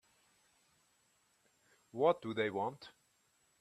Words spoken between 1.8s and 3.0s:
What do they want?